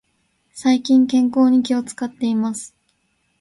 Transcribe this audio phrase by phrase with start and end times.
[0.51, 2.75] 最近、健康に気を使っています。